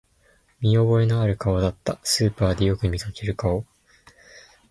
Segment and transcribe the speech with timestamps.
[0.61, 3.67] 見覚えのある顔だった、スーパーでよく見かける顔